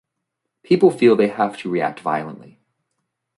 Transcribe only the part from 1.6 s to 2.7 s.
react violently.